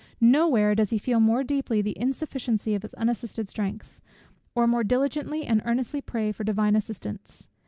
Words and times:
No 0.19 0.47
where 0.49 0.73
does 0.73 0.89
he 0.89 1.13
more 1.15 1.43
deeply 1.43 1.77
feel 1.83 1.83
the 1.93 1.99
insufficiency 2.01 2.73
of 2.73 2.81
his 2.81 2.95
unassisted 2.95 3.47
strength, 3.47 4.01
or 4.55 4.65
more 4.65 4.83
diligently 4.83 5.45
and 5.45 5.61
earnestly 5.63 6.01
pray 6.01 6.31
for 6.31 6.43
divine 6.43 6.75
assistance. 6.75 7.47